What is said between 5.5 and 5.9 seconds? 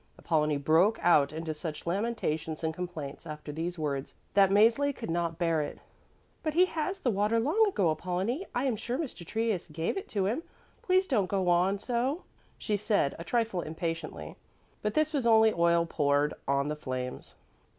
it.